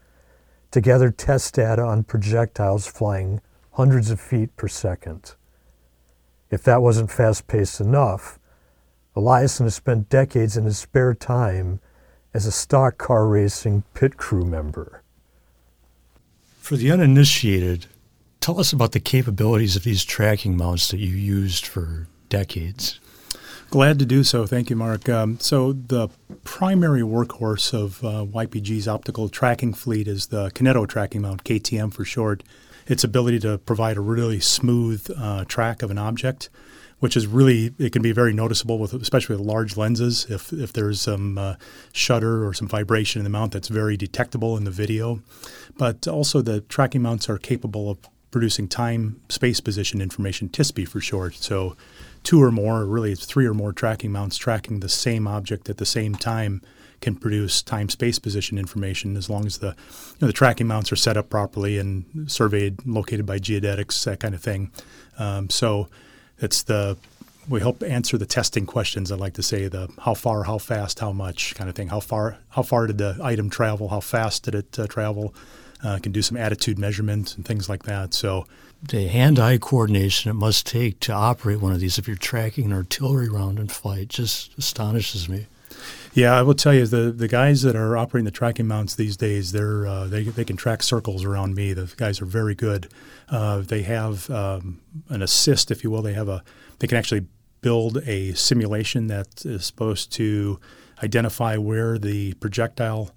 to 0.69 0.81
gather 0.81 1.09
test 1.09 1.55
data 1.55 1.81
on 1.81 2.03
projectiles 2.03 2.85
flying 2.85 3.41
hundreds 3.71 4.11
of 4.11 4.21
feet 4.21 4.55
per 4.55 4.67
second. 4.67 5.33
If 6.51 6.61
that 6.65 6.83
wasn't 6.83 7.11
fast 7.11 7.47
paced 7.47 7.81
enough, 7.81 8.37
Eliasen 9.15 9.63
has 9.63 9.73
spent 9.73 10.09
decades 10.09 10.55
in 10.55 10.65
his 10.65 10.77
spare 10.77 11.15
time 11.15 11.79
as 12.35 12.45
a 12.45 12.51
stock 12.51 12.99
car 12.99 13.25
racing 13.25 13.83
pit 13.95 14.15
crew 14.15 14.45
member. 14.45 15.01
For 16.59 16.75
the 16.75 16.91
uninitiated, 16.91 17.87
Tell 18.47 18.61
us 18.61 18.71
about 18.71 18.93
the 18.93 19.01
capabilities 19.01 19.75
of 19.75 19.83
these 19.83 20.05
tracking 20.05 20.55
mounts 20.55 20.87
that 20.87 20.99
you 20.99 21.13
used 21.13 21.67
for 21.67 22.07
decades. 22.29 22.97
Glad 23.71 23.99
to 23.99 24.05
do 24.05 24.23
so. 24.23 24.47
Thank 24.47 24.69
you, 24.69 24.77
Mark. 24.77 25.09
Um, 25.09 25.37
so, 25.41 25.73
the 25.73 26.07
primary 26.45 27.01
workhorse 27.01 27.73
of 27.73 28.01
uh, 28.05 28.23
YPG's 28.23 28.87
optical 28.87 29.27
tracking 29.27 29.73
fleet 29.73 30.07
is 30.07 30.27
the 30.27 30.49
Kineto 30.51 30.87
tracking 30.87 31.23
mount, 31.23 31.43
KTM 31.43 31.93
for 31.93 32.05
short. 32.05 32.41
Its 32.87 33.03
ability 33.03 33.39
to 33.39 33.57
provide 33.57 33.97
a 33.97 33.99
really 33.99 34.39
smooth 34.39 35.11
uh, 35.17 35.43
track 35.43 35.81
of 35.81 35.91
an 35.91 35.97
object, 35.97 36.49
which 36.99 37.17
is 37.17 37.27
really, 37.27 37.73
it 37.77 37.91
can 37.91 38.01
be 38.01 38.13
very 38.13 38.31
noticeable, 38.31 38.79
with 38.79 38.93
especially 38.93 39.35
with 39.35 39.45
large 39.45 39.75
lenses. 39.75 40.25
If, 40.29 40.53
if 40.53 40.71
there's 40.71 41.01
some 41.01 41.37
uh, 41.37 41.55
shudder 41.91 42.47
or 42.47 42.53
some 42.53 42.69
vibration 42.69 43.19
in 43.19 43.25
the 43.25 43.29
mount, 43.29 43.51
that's 43.51 43.67
very 43.67 43.97
detectable 43.97 44.55
in 44.55 44.63
the 44.63 44.71
video. 44.71 45.19
But 45.77 46.07
also, 46.07 46.41
the 46.41 46.61
tracking 46.61 47.01
mounts 47.01 47.27
are 47.27 47.37
capable 47.37 47.89
of 47.89 47.97
producing 48.31 48.67
time 48.67 49.21
space 49.29 49.59
position 49.59 50.01
information, 50.01 50.49
TSPI 50.49 50.87
for 50.87 50.99
short. 50.99 51.35
So, 51.35 51.75
two 52.23 52.41
or 52.41 52.51
more, 52.51 52.85
really, 52.85 53.15
three 53.15 53.45
or 53.45 53.53
more 53.53 53.71
tracking 53.71 54.11
mounts 54.11 54.37
tracking 54.37 54.79
the 54.79 54.89
same 54.89 55.27
object 55.27 55.69
at 55.69 55.77
the 55.77 55.85
same 55.85 56.15
time 56.15 56.61
can 56.99 57.15
produce 57.15 57.61
time 57.61 57.89
space 57.89 58.17
position 58.19 58.57
information 58.57 59.15
as 59.15 59.29
long 59.29 59.45
as 59.45 59.59
the 59.59 59.67
you 59.67 60.17
know, 60.21 60.27
the 60.27 60.33
tracking 60.33 60.67
mounts 60.67 60.91
are 60.91 60.95
set 60.95 61.15
up 61.15 61.29
properly 61.29 61.77
and 61.77 62.29
surveyed, 62.29 62.85
located 62.85 63.25
by 63.25 63.37
geodetics, 63.37 64.03
that 64.05 64.19
kind 64.19 64.33
of 64.33 64.41
thing. 64.41 64.71
Um, 65.19 65.49
so 65.49 65.89
it's 66.39 66.63
the 66.63 66.97
we 67.49 67.61
help 67.61 67.81
answer 67.81 68.17
the 68.17 68.25
testing 68.25 68.65
questions. 68.65 69.11
I 69.11 69.15
like 69.15 69.33
to 69.35 69.43
say 69.43 69.67
the 69.67 69.89
how 69.99 70.13
far, 70.13 70.43
how 70.43 70.57
fast, 70.57 70.99
how 70.99 71.11
much 71.11 71.55
kind 71.55 71.69
of 71.69 71.75
thing. 71.75 71.87
How 71.87 71.99
far, 71.99 72.37
how 72.49 72.61
far 72.61 72.87
did 72.87 72.97
the 72.97 73.17
item 73.23 73.49
travel? 73.49 73.87
How 73.87 74.01
fast 74.01 74.43
did 74.43 74.55
it 74.55 74.77
uh, 74.77 74.87
travel? 74.87 75.33
Uh, 75.83 75.99
can 76.01 76.11
do 76.11 76.21
some 76.21 76.37
attitude 76.37 76.79
measurements 76.79 77.35
and 77.35 77.45
things 77.45 77.69
like 77.69 77.83
that. 77.83 78.13
So 78.13 78.45
the 78.81 79.07
hand-eye 79.07 79.57
coordination 79.57 80.31
it 80.31 80.35
must 80.35 80.65
take 80.65 80.99
to 81.01 81.13
operate 81.13 81.61
one 81.61 81.71
of 81.71 81.79
these 81.79 81.97
if 81.97 82.07
you're 82.07 82.17
tracking 82.17 82.65
an 82.65 82.73
artillery 82.73 83.29
round 83.29 83.59
in 83.59 83.67
flight 83.67 84.07
just 84.07 84.57
astonishes 84.57 85.29
me. 85.29 85.47
Yeah, 86.13 86.33
I 86.33 86.41
will 86.41 86.55
tell 86.55 86.73
you 86.73 86.87
the 86.87 87.11
the 87.11 87.27
guys 87.27 87.61
that 87.61 87.75
are 87.75 87.95
operating 87.95 88.25
the 88.25 88.31
tracking 88.31 88.67
mounts 88.67 88.95
these 88.95 89.15
days, 89.17 89.51
they're 89.51 89.85
uh, 89.85 90.07
they 90.07 90.23
they 90.23 90.45
can 90.45 90.57
track 90.57 90.81
circles 90.81 91.23
around 91.23 91.53
me. 91.53 91.73
The 91.73 91.93
guys 91.95 92.21
are 92.21 92.25
very 92.25 92.55
good. 92.55 92.87
Uh, 93.29 93.59
they 93.59 93.83
have 93.83 94.27
um, 94.31 94.79
an 95.09 95.21
assist, 95.21 95.69
if 95.69 95.83
you 95.83 95.91
will. 95.91 96.01
They 96.01 96.13
have 96.13 96.27
a 96.27 96.43
they 96.79 96.87
can 96.87 96.97
actually 96.97 97.27
build 97.61 97.97
a 98.07 98.33
simulation 98.33 99.07
that 99.07 99.45
is 99.45 99.65
supposed 99.65 100.11
to 100.13 100.59
identify 101.03 101.57
where 101.57 101.99
the 101.99 102.33
projectile 102.35 103.11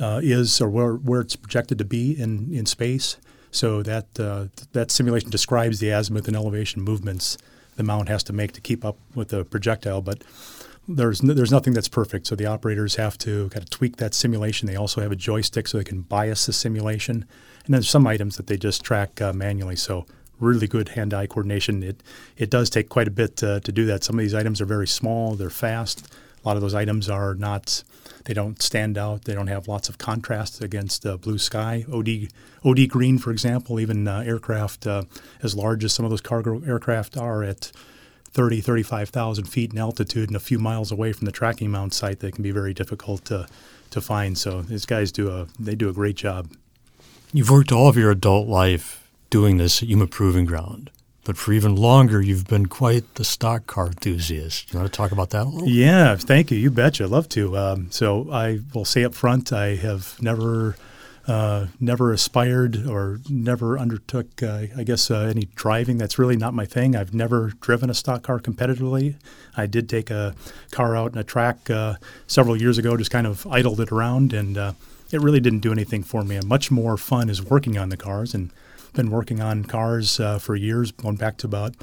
uh, 0.00 0.20
is 0.22 0.60
or 0.60 0.68
where, 0.68 0.94
where 0.94 1.20
it's 1.20 1.36
projected 1.36 1.78
to 1.78 1.84
be 1.84 2.18
in, 2.18 2.52
in 2.52 2.66
space. 2.66 3.16
So 3.52 3.82
that 3.82 4.18
uh, 4.18 4.46
that 4.72 4.90
simulation 4.92 5.28
describes 5.30 5.80
the 5.80 5.90
azimuth 5.90 6.28
and 6.28 6.36
elevation 6.36 6.82
movements 6.82 7.36
the 7.80 7.84
mount 7.84 8.08
has 8.08 8.22
to 8.24 8.32
make 8.32 8.52
to 8.52 8.60
keep 8.60 8.84
up 8.84 8.98
with 9.14 9.28
the 9.28 9.44
projectile. 9.44 10.02
But 10.02 10.22
there's 10.86 11.22
no, 11.22 11.32
there's 11.32 11.50
nothing 11.50 11.72
that's 11.72 11.88
perfect. 11.88 12.26
So 12.26 12.36
the 12.36 12.46
operators 12.46 12.96
have 12.96 13.16
to 13.18 13.48
kind 13.48 13.62
of 13.62 13.70
tweak 13.70 13.96
that 13.96 14.12
simulation. 14.12 14.68
They 14.68 14.76
also 14.76 15.00
have 15.00 15.12
a 15.12 15.16
joystick 15.16 15.66
so 15.66 15.78
they 15.78 15.84
can 15.84 16.02
bias 16.02 16.46
the 16.46 16.52
simulation. 16.52 17.24
And 17.64 17.74
then 17.74 17.82
some 17.82 18.06
items 18.06 18.36
that 18.36 18.48
they 18.48 18.58
just 18.58 18.84
track 18.84 19.20
uh, 19.22 19.32
manually. 19.32 19.76
So 19.76 20.04
really 20.38 20.66
good 20.66 20.90
hand-eye 20.90 21.26
coordination. 21.26 21.82
It 21.82 22.02
it 22.36 22.50
does 22.50 22.70
take 22.70 22.88
quite 22.88 23.08
a 23.08 23.10
bit 23.10 23.42
uh, 23.42 23.60
to 23.60 23.72
do 23.72 23.86
that. 23.86 24.04
Some 24.04 24.18
of 24.18 24.22
these 24.22 24.34
items 24.34 24.60
are 24.60 24.66
very 24.66 24.86
small. 24.86 25.34
They're 25.34 25.50
fast. 25.50 26.12
A 26.42 26.48
lot 26.48 26.56
of 26.56 26.62
those 26.62 26.74
items 26.74 27.08
are 27.08 27.34
not. 27.34 27.82
They 28.24 28.34
don't 28.34 28.60
stand 28.62 28.98
out. 28.98 29.24
They 29.24 29.34
don't 29.34 29.46
have 29.46 29.68
lots 29.68 29.88
of 29.88 29.98
contrast 29.98 30.62
against 30.62 31.04
uh, 31.06 31.16
blue 31.16 31.38
sky. 31.38 31.84
OD 31.92 32.28
OD 32.64 32.88
green, 32.88 33.18
for 33.18 33.30
example, 33.30 33.80
even 33.80 34.06
uh, 34.06 34.20
aircraft 34.20 34.86
uh, 34.86 35.04
as 35.42 35.54
large 35.54 35.84
as 35.84 35.92
some 35.92 36.04
of 36.04 36.10
those 36.10 36.20
cargo 36.20 36.62
aircraft 36.64 37.16
are 37.16 37.42
at 37.42 37.72
30, 38.32 38.60
35,000 38.60 39.44
feet 39.46 39.72
in 39.72 39.78
altitude 39.78 40.28
and 40.28 40.36
a 40.36 40.40
few 40.40 40.58
miles 40.58 40.92
away 40.92 41.12
from 41.12 41.26
the 41.26 41.32
tracking 41.32 41.70
mount 41.70 41.92
site, 41.92 42.20
they 42.20 42.30
can 42.30 42.42
be 42.42 42.52
very 42.52 42.74
difficult 42.74 43.24
to 43.26 43.46
to 43.90 44.00
find. 44.00 44.38
So 44.38 44.62
these 44.62 44.86
guys 44.86 45.12
do 45.12 45.30
a 45.30 45.46
they 45.58 45.74
do 45.74 45.88
a 45.88 45.92
great 45.92 46.16
job. 46.16 46.50
You've 47.32 47.50
worked 47.50 47.72
all 47.72 47.88
of 47.88 47.96
your 47.96 48.10
adult 48.10 48.48
life 48.48 49.08
doing 49.30 49.56
this 49.56 49.82
at 49.82 49.88
Yuma 49.88 50.06
Proving 50.06 50.44
Ground. 50.44 50.90
But 51.24 51.36
for 51.36 51.52
even 51.52 51.76
longer, 51.76 52.20
you've 52.20 52.46
been 52.46 52.66
quite 52.66 53.14
the 53.16 53.24
stock 53.24 53.66
car 53.66 53.88
enthusiast. 53.88 54.72
You 54.72 54.78
want 54.78 54.90
to 54.90 54.96
talk 54.96 55.12
about 55.12 55.30
that 55.30 55.42
a 55.42 55.48
little? 55.48 55.68
Yeah, 55.68 56.16
thank 56.16 56.50
you. 56.50 56.56
You 56.56 56.70
betcha. 56.70 57.04
I'd 57.04 57.10
love 57.10 57.28
to. 57.30 57.56
Um, 57.56 57.90
so 57.90 58.30
I 58.32 58.60
will 58.74 58.86
say 58.86 59.04
up 59.04 59.14
front, 59.14 59.52
I 59.52 59.76
have 59.76 60.16
never, 60.22 60.76
uh, 61.28 61.66
never 61.78 62.12
aspired 62.14 62.86
or 62.86 63.20
never 63.28 63.78
undertook, 63.78 64.42
uh, 64.42 64.66
I 64.74 64.82
guess, 64.82 65.10
uh, 65.10 65.20
any 65.20 65.46
driving. 65.54 65.98
That's 65.98 66.18
really 66.18 66.36
not 66.36 66.54
my 66.54 66.64
thing. 66.64 66.96
I've 66.96 67.12
never 67.12 67.52
driven 67.60 67.90
a 67.90 67.94
stock 67.94 68.22
car 68.22 68.40
competitively. 68.40 69.16
I 69.54 69.66
did 69.66 69.90
take 69.90 70.10
a 70.10 70.34
car 70.70 70.96
out 70.96 71.12
in 71.12 71.18
a 71.18 71.24
track 71.24 71.68
uh, 71.68 71.96
several 72.26 72.56
years 72.56 72.78
ago, 72.78 72.96
just 72.96 73.10
kind 73.10 73.26
of 73.26 73.46
idled 73.46 73.80
it 73.80 73.92
around, 73.92 74.32
and 74.32 74.56
uh, 74.56 74.72
it 75.12 75.20
really 75.20 75.40
didn't 75.40 75.60
do 75.60 75.72
anything 75.72 76.02
for 76.02 76.24
me. 76.24 76.40
much 76.46 76.70
more 76.70 76.96
fun 76.96 77.28
is 77.28 77.42
working 77.42 77.76
on 77.76 77.90
the 77.90 77.96
cars 77.98 78.32
and 78.32 78.50
been 78.92 79.10
working 79.10 79.40
on 79.40 79.64
cars 79.64 80.20
uh, 80.20 80.38
for 80.38 80.56
years, 80.56 80.92
going 80.92 81.16
back 81.16 81.36
to 81.38 81.46
about 81.46 81.74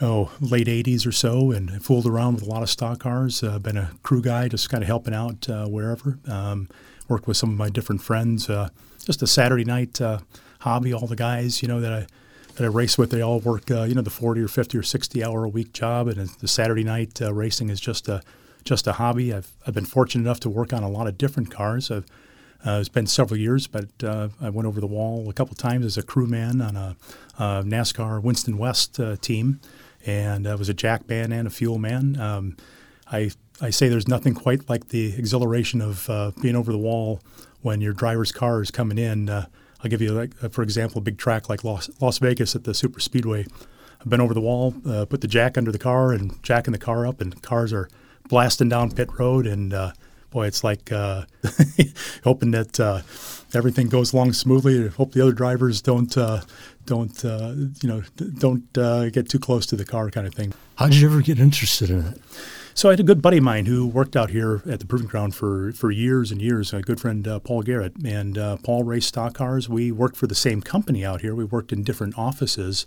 oh 0.00 0.30
late 0.40 0.66
80s 0.66 1.06
or 1.06 1.12
so, 1.12 1.50
and 1.50 1.82
fooled 1.84 2.06
around 2.06 2.34
with 2.34 2.44
a 2.44 2.46
lot 2.46 2.62
of 2.62 2.70
stock 2.70 3.00
cars. 3.00 3.42
Uh, 3.42 3.58
been 3.58 3.76
a 3.76 3.92
crew 4.02 4.22
guy, 4.22 4.48
just 4.48 4.70
kind 4.70 4.82
of 4.82 4.86
helping 4.86 5.14
out 5.14 5.48
uh, 5.48 5.66
wherever. 5.66 6.18
Um, 6.28 6.68
worked 7.08 7.26
with 7.26 7.36
some 7.36 7.50
of 7.50 7.56
my 7.56 7.68
different 7.68 8.02
friends. 8.02 8.48
Uh, 8.48 8.68
just 9.04 9.22
a 9.22 9.26
Saturday 9.26 9.64
night 9.64 10.00
uh, 10.00 10.20
hobby. 10.60 10.92
All 10.92 11.06
the 11.06 11.16
guys, 11.16 11.62
you 11.62 11.68
know, 11.68 11.80
that 11.80 11.92
I 11.92 12.06
that 12.54 12.64
I 12.64 12.68
race 12.68 12.98
with, 12.98 13.10
they 13.10 13.22
all 13.22 13.40
work, 13.40 13.70
uh, 13.70 13.82
you 13.84 13.94
know, 13.94 14.02
the 14.02 14.10
40 14.10 14.40
or 14.42 14.48
50 14.48 14.76
or 14.76 14.82
60 14.82 15.24
hour 15.24 15.44
a 15.44 15.48
week 15.48 15.72
job, 15.72 16.08
and 16.08 16.28
the 16.40 16.48
Saturday 16.48 16.84
night 16.84 17.20
racing 17.20 17.70
is 17.70 17.80
just 17.80 18.08
a 18.08 18.22
just 18.64 18.86
a 18.86 18.92
hobby. 18.92 19.32
I've 19.32 19.50
I've 19.66 19.74
been 19.74 19.86
fortunate 19.86 20.22
enough 20.22 20.40
to 20.40 20.50
work 20.50 20.72
on 20.72 20.82
a 20.82 20.88
lot 20.88 21.06
of 21.06 21.18
different 21.18 21.50
cars. 21.50 21.90
I've 21.90 22.06
uh, 22.66 22.78
it's 22.80 22.88
been 22.88 23.06
several 23.06 23.38
years, 23.38 23.66
but 23.66 23.88
uh, 24.04 24.28
I 24.40 24.50
went 24.50 24.66
over 24.66 24.80
the 24.80 24.86
wall 24.86 25.28
a 25.30 25.32
couple 25.32 25.54
times 25.54 25.86
as 25.86 25.96
a 25.96 26.02
crewman 26.02 26.60
on 26.60 26.76
a, 26.76 26.96
a 27.38 27.62
NASCAR 27.64 28.22
Winston 28.22 28.58
West 28.58 29.00
uh, 29.00 29.16
team, 29.16 29.60
and 30.04 30.46
I 30.46 30.54
was 30.54 30.68
a 30.68 30.74
jack 30.74 31.08
man 31.08 31.32
and 31.32 31.46
a 31.46 31.50
fuel 31.50 31.78
man. 31.78 32.20
Um, 32.20 32.56
I 33.10 33.30
I 33.62 33.70
say 33.70 33.88
there's 33.88 34.08
nothing 34.08 34.34
quite 34.34 34.68
like 34.68 34.88
the 34.88 35.14
exhilaration 35.16 35.80
of 35.80 36.08
uh, 36.08 36.32
being 36.40 36.56
over 36.56 36.72
the 36.72 36.78
wall 36.78 37.20
when 37.62 37.80
your 37.80 37.92
driver's 37.92 38.32
car 38.32 38.62
is 38.62 38.70
coming 38.70 38.98
in. 38.98 39.28
Uh, 39.28 39.46
I'll 39.82 39.90
give 39.90 40.02
you, 40.02 40.12
like, 40.12 40.34
for 40.52 40.62
example, 40.62 40.98
a 40.98 41.02
big 41.02 41.18
track 41.18 41.48
like 41.48 41.64
Las, 41.64 41.90
Las 42.00 42.18
Vegas 42.18 42.54
at 42.54 42.64
the 42.64 42.74
Super 42.74 43.00
Speedway. 43.00 43.46
I've 44.00 44.08
been 44.08 44.20
over 44.20 44.34
the 44.34 44.40
wall, 44.40 44.74
uh, 44.86 45.04
put 45.04 45.20
the 45.20 45.28
jack 45.28 45.58
under 45.58 45.72
the 45.72 45.78
car, 45.78 46.12
and 46.12 46.42
jacking 46.42 46.72
the 46.72 46.78
car 46.78 47.06
up, 47.06 47.20
and 47.20 47.42
cars 47.42 47.72
are 47.72 47.88
blasting 48.28 48.68
down 48.68 48.92
pit 48.92 49.08
road, 49.18 49.46
and 49.46 49.74
boy, 50.30 50.46
it's 50.46 50.64
like 50.64 50.90
uh, 50.92 51.24
hoping 52.24 52.52
that 52.52 52.78
uh, 52.80 53.02
everything 53.54 53.88
goes 53.88 54.12
along 54.12 54.32
smoothly. 54.32 54.88
Hope 54.88 55.12
the 55.12 55.22
other 55.22 55.32
drivers 55.32 55.82
don't 55.82 56.16
uh, 56.16 56.42
don't 56.86 57.24
uh, 57.24 57.54
you 57.82 57.88
know 57.88 58.02
don't 58.38 58.78
uh, 58.78 59.10
get 59.10 59.28
too 59.28 59.38
close 59.38 59.66
to 59.66 59.76
the 59.76 59.84
car, 59.84 60.10
kind 60.10 60.26
of 60.26 60.34
thing. 60.34 60.52
How 60.76 60.86
did 60.86 60.96
you 60.96 61.10
ever 61.10 61.20
get 61.20 61.38
interested 61.38 61.90
in 61.90 62.06
it? 62.06 62.20
So 62.72 62.88
I 62.88 62.92
had 62.92 63.00
a 63.00 63.04
good 63.04 63.20
buddy 63.20 63.38
of 63.38 63.44
mine 63.44 63.66
who 63.66 63.86
worked 63.86 64.16
out 64.16 64.30
here 64.30 64.62
at 64.70 64.78
the 64.78 64.86
Proving 64.86 65.08
Ground 65.08 65.34
for, 65.34 65.72
for 65.72 65.90
years 65.90 66.30
and 66.30 66.40
years. 66.40 66.72
A 66.72 66.80
good 66.80 67.00
friend, 67.00 67.26
uh, 67.26 67.40
Paul 67.40 67.62
Garrett, 67.62 67.94
and 68.04 68.36
Paul 68.62 68.84
raced 68.84 69.08
stock 69.08 69.34
cars. 69.34 69.68
We 69.68 69.90
worked 69.90 70.16
for 70.16 70.28
the 70.28 70.36
same 70.36 70.62
company 70.62 71.04
out 71.04 71.20
here. 71.20 71.34
We 71.34 71.44
worked 71.44 71.72
in 71.72 71.82
different 71.82 72.16
offices, 72.16 72.86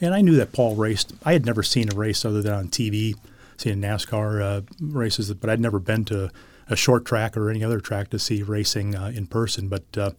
and 0.00 0.14
I 0.14 0.20
knew 0.20 0.36
that 0.36 0.52
Paul 0.52 0.76
raced. 0.76 1.14
I 1.24 1.32
had 1.32 1.46
never 1.46 1.62
seen 1.62 1.90
a 1.90 1.96
race 1.96 2.24
other 2.24 2.42
than 2.42 2.52
on 2.52 2.68
TV, 2.68 3.16
seeing 3.56 3.80
NASCAR 3.80 4.64
races, 4.80 5.32
but 5.32 5.48
I'd 5.48 5.60
never 5.60 5.78
been 5.78 6.04
to 6.04 6.30
a 6.72 6.76
short 6.76 7.04
track 7.04 7.36
or 7.36 7.50
any 7.50 7.62
other 7.62 7.80
track 7.80 8.08
to 8.10 8.18
see 8.18 8.42
racing 8.42 8.96
uh, 8.96 9.12
in 9.14 9.26
person. 9.26 9.68
But 9.68 9.84
uh, 9.96 10.10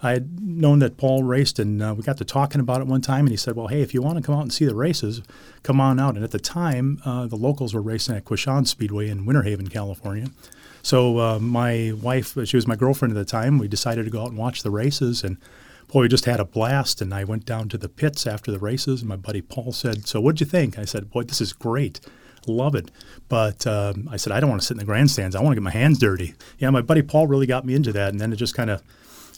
I 0.00 0.12
had 0.12 0.40
known 0.40 0.78
that 0.80 0.96
Paul 0.96 1.24
raced, 1.24 1.58
and 1.58 1.82
uh, 1.82 1.94
we 1.96 2.02
got 2.02 2.18
to 2.18 2.24
talking 2.24 2.60
about 2.60 2.80
it 2.80 2.86
one 2.86 3.00
time. 3.00 3.26
And 3.26 3.30
he 3.30 3.36
said, 3.36 3.56
"Well, 3.56 3.68
hey, 3.68 3.82
if 3.82 3.92
you 3.92 4.02
want 4.02 4.16
to 4.16 4.22
come 4.22 4.34
out 4.34 4.42
and 4.42 4.52
see 4.52 4.64
the 4.64 4.74
races, 4.74 5.22
come 5.62 5.80
on 5.80 5.98
out." 5.98 6.14
And 6.14 6.24
at 6.24 6.30
the 6.30 6.38
time, 6.38 7.00
uh, 7.04 7.26
the 7.26 7.36
locals 7.36 7.74
were 7.74 7.82
racing 7.82 8.16
at 8.16 8.24
Quechan 8.24 8.66
Speedway 8.66 9.08
in 9.08 9.26
Winterhaven, 9.26 9.70
California. 9.70 10.28
So 10.82 11.18
uh, 11.18 11.38
my 11.40 11.92
wife, 12.00 12.36
she 12.44 12.56
was 12.56 12.68
my 12.68 12.76
girlfriend 12.76 13.16
at 13.16 13.18
the 13.18 13.30
time. 13.30 13.58
We 13.58 13.66
decided 13.66 14.04
to 14.04 14.10
go 14.10 14.22
out 14.22 14.28
and 14.28 14.38
watch 14.38 14.62
the 14.62 14.70
races, 14.70 15.24
and 15.24 15.38
boy, 15.88 16.02
we 16.02 16.08
just 16.08 16.26
had 16.26 16.38
a 16.38 16.44
blast. 16.44 17.00
And 17.00 17.12
I 17.12 17.24
went 17.24 17.44
down 17.44 17.68
to 17.70 17.78
the 17.78 17.88
pits 17.88 18.26
after 18.26 18.52
the 18.52 18.60
races, 18.60 19.00
and 19.00 19.08
my 19.08 19.16
buddy 19.16 19.42
Paul 19.42 19.72
said, 19.72 20.06
"So 20.06 20.20
what'd 20.20 20.40
you 20.40 20.46
think?" 20.46 20.78
I 20.78 20.84
said, 20.84 21.10
"Boy, 21.10 21.24
this 21.24 21.40
is 21.40 21.52
great." 21.52 22.00
Love 22.46 22.74
it. 22.74 22.90
But 23.28 23.66
um, 23.66 24.08
I 24.10 24.16
said, 24.16 24.32
I 24.32 24.40
don't 24.40 24.50
want 24.50 24.60
to 24.62 24.66
sit 24.66 24.74
in 24.74 24.78
the 24.78 24.84
grandstands. 24.84 25.34
I 25.34 25.40
want 25.40 25.52
to 25.52 25.60
get 25.60 25.64
my 25.64 25.70
hands 25.70 25.98
dirty. 25.98 26.34
Yeah, 26.58 26.70
my 26.70 26.82
buddy 26.82 27.02
Paul 27.02 27.26
really 27.26 27.46
got 27.46 27.64
me 27.64 27.74
into 27.74 27.92
that, 27.92 28.10
and 28.10 28.20
then 28.20 28.32
it 28.32 28.36
just 28.36 28.54
kind 28.54 28.70
of 28.70 28.82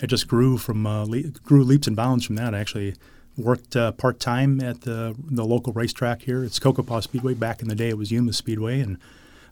it 0.02 0.06
just 0.08 0.28
grew 0.28 0.58
from 0.58 0.86
uh, 0.86 1.04
le- 1.04 1.22
grew 1.22 1.64
leaps 1.64 1.86
and 1.86 1.96
bounds 1.96 2.24
from 2.24 2.36
that. 2.36 2.54
I 2.54 2.60
actually 2.60 2.94
worked 3.36 3.76
uh, 3.76 3.92
part 3.92 4.20
time 4.20 4.60
at 4.60 4.82
the 4.82 5.14
the 5.18 5.44
local 5.44 5.72
racetrack 5.72 6.22
here. 6.22 6.44
It's 6.44 6.58
Cocopah 6.58 7.02
Speedway. 7.02 7.34
Back 7.34 7.62
in 7.62 7.68
the 7.68 7.74
day, 7.74 7.88
it 7.88 7.98
was 7.98 8.10
Yuma 8.10 8.32
Speedway, 8.32 8.80
and 8.80 8.98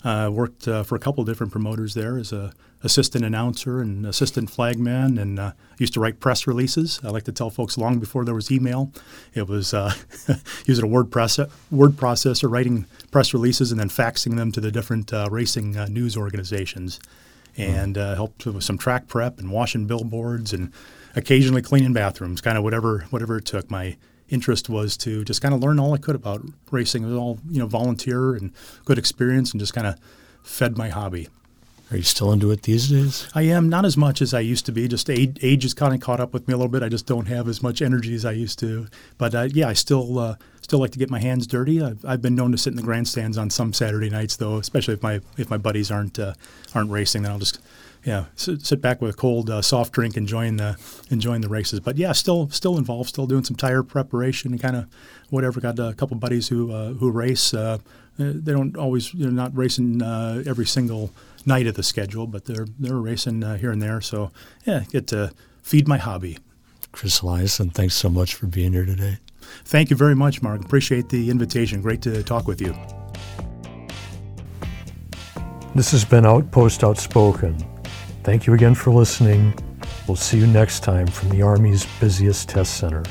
uh, 0.05 0.31
worked 0.33 0.69
uh, 0.69 0.83
for 0.83 0.95
a 0.95 0.99
couple 0.99 1.23
of 1.23 1.29
different 1.29 1.53
promoters 1.53 1.95
there 1.95 2.19
as 2.19 2.33
a 2.33 2.53
assistant 2.83 3.25
announcer 3.25 3.81
and 3.81 4.07
assistant 4.07 4.51
flagman, 4.51 5.19
and 5.19 5.39
uh, 5.39 5.53
used 5.79 5.95
to 5.95 6.01
write 6.01 6.21
press 6.21 6.47
releases. 6.47 7.01
I 7.05 7.09
like 7.09 7.25
to 7.25 7.33
tell 7.33 7.51
folks 7.51 7.77
long 7.77 7.99
before 7.99 8.25
there 8.25 8.35
was 8.35 8.51
email, 8.51 8.93
it 9.35 9.49
was 9.49 9.75
uh, 9.75 9.93
using 10.67 10.85
a 10.85 10.89
word 10.89 11.11
press 11.11 11.39
word 11.71 11.93
processor, 11.93 12.51
writing 12.51 12.87
press 13.11 13.35
releases, 13.35 13.71
and 13.71 13.81
then 13.81 13.89
faxing 13.89 14.37
them 14.37 14.53
to 14.53 14.61
the 14.61 14.71
different 14.71 15.13
uh, 15.13 15.29
racing 15.31 15.77
uh, 15.77 15.87
news 15.87 16.17
organizations, 16.17 17.01
and 17.57 17.99
uh, 17.99 18.15
helped 18.15 18.47
with 18.47 18.65
some 18.65 18.79
track 18.79 19.09
prep 19.09 19.39
and 19.39 19.51
washing 19.51 19.87
billboards 19.87 20.53
and 20.53 20.73
occasionally 21.15 21.63
cleaning 21.63 21.93
bathrooms, 21.93 22.41
kind 22.41 22.57
of 22.59 22.65
whatever 22.65 23.07
whatever 23.11 23.39
it 23.39 23.45
took. 23.45 23.71
My 23.71 23.97
interest 24.29 24.69
was 24.69 24.97
to 24.99 25.25
just 25.25 25.41
kind 25.41 25.55
of 25.55 25.61
learn 25.61 25.79
all 25.79 25.95
I 25.95 25.99
could 25.99 26.15
about 26.15 26.43
racing. 26.71 27.05
It 27.05 27.09
was 27.09 27.17
all 27.17 27.39
you 27.49 27.59
know 27.59 27.67
volunteer 27.67 28.35
and 28.35 28.53
good 28.85 28.99
experience, 28.99 29.53
and 29.53 29.61
just 29.61 29.75
kind 29.75 29.87
of 29.87 29.99
fed 30.43 30.77
my 30.77 30.89
hobby. 30.89 31.29
Are 31.91 31.97
you 31.97 32.03
still 32.03 32.33
into 32.33 32.51
it 32.51 32.63
these 32.63 32.89
days? 32.89 33.29
I 33.33 33.43
am 33.43 33.69
not 33.69 33.85
as 33.85 33.97
much 33.97 34.21
as 34.21 34.35
I 34.35 34.41
used 34.41 34.67
to 34.67 34.73
be. 34.73 34.89
Just 34.89 35.09
age, 35.09 35.39
age 35.41 35.63
has 35.63 35.73
kind 35.73 35.95
of 35.95 36.01
caught 36.01 36.19
up 36.19 36.33
with 36.33 36.49
me 36.49 36.55
a 36.55 36.57
little 36.57 36.71
bit. 36.71 36.83
I 36.83 36.89
just 36.89 37.07
don't 37.07 37.27
have 37.27 37.47
as 37.47 37.63
much 37.63 37.81
energy 37.81 38.13
as 38.13 38.25
I 38.25 38.33
used 38.33 38.59
to. 38.59 38.89
But 39.19 39.35
uh, 39.37 39.49
yeah, 39.53 39.69
I 39.69 39.73
still 39.75 40.19
uh, 40.19 40.35
still 40.63 40.81
like 40.81 40.91
to 40.93 40.99
get 40.99 41.11
my 41.11 41.21
hands 41.21 41.47
dirty. 41.47 41.81
I've, 41.81 42.05
I've, 42.05 42.21
been 42.21 42.35
known 42.35 42.51
to 42.51 42.59
sit 42.59 42.71
in 42.71 42.77
the 42.77 42.83
grandstands 42.83 43.39
on 43.39 43.51
some 43.51 43.73
Saturday 43.73 44.11
nights, 44.11 44.35
though, 44.35 44.57
especially 44.57 44.95
if 44.95 45.03
my 45.03 45.21
if 45.37 45.49
my 45.49 45.59
buddies 45.59 45.93
aren't 45.93 46.19
uh, 46.19 46.35
aren't 46.75 46.91
racing. 46.91 47.23
Then 47.23 47.31
I'll 47.31 47.39
just 47.39 47.61
yeah 48.07 48.27
sit, 48.37 48.65
sit 48.65 48.81
back 48.81 49.03
with 49.03 49.15
a 49.15 49.17
cold 49.17 49.51
uh, 49.51 49.61
soft 49.61 49.93
drink, 49.93 50.17
enjoying 50.17 50.57
the 50.57 50.79
enjoying 51.11 51.43
the 51.43 51.49
races. 51.49 51.81
But 51.81 51.99
yeah, 51.99 52.13
still 52.13 52.49
still 52.49 52.79
involved, 52.79 53.11
still 53.11 53.27
doing 53.27 53.45
some 53.45 53.57
tire 53.57 53.83
preparation 53.83 54.53
and 54.53 54.61
kind 54.61 54.77
of 54.77 54.87
whatever. 55.29 55.61
Got 55.61 55.79
a 55.79 55.93
couple 55.93 56.17
buddies 56.17 56.49
who 56.49 56.73
uh, 56.73 56.95
who 56.95 57.11
race. 57.11 57.53
Uh, 57.53 57.79
they 58.19 58.53
don't 58.53 58.79
always 58.79 59.13
you 59.13 59.27
know 59.27 59.33
not 59.33 59.55
racing 59.55 60.01
every 60.03 60.65
single 60.65 61.11
night 61.47 61.67
of 61.67 61.75
the 61.75 61.83
schedule, 61.83 62.27
but 62.27 62.45
they're 62.45 62.67
they're 62.79 62.97
racing 62.97 63.43
uh, 63.43 63.57
here 63.57 63.71
and 63.71 63.81
there. 63.81 64.01
So 64.01 64.31
yeah, 64.65 64.85
get 64.91 65.07
to 65.09 65.33
feed 65.63 65.89
my 65.89 65.99
hobby. 65.99 66.39
Chris 66.93 67.21
Eliasen, 67.21 67.73
thanks 67.73 67.95
so 67.95 68.09
much 68.09 68.35
for 68.35 68.47
being 68.47 68.73
here 68.73 68.87
today. 68.87 69.19
Thank 69.65 69.91
you 69.91 69.97
very 69.97 70.15
much, 70.15 70.43
Mark. 70.43 70.65
Appreciate 70.65 71.09
the 71.09 71.31
invitation. 71.31 71.83
Great 71.83 72.03
to 72.03 72.23
talk 72.23 72.49
with 72.49 72.61
you. 72.61 72.75
This 75.75 75.91
has 75.91 76.05
been 76.05 76.25
Outpost 76.25 76.83
Outspoken. 76.83 77.76
Thank 78.27 78.49
you 78.49 78.55
again 78.55 78.75
for 78.75 78.91
listening. 78.91 79.55
We'll 80.09 80.17
see 80.17 80.37
you 80.37 80.49
next 80.49 80.81
time 80.81 81.07
from 81.07 81.29
the 81.29 81.43
Army's 81.43 81.87
busiest 82.01 82.49
test 82.49 82.77
center. 82.77 83.05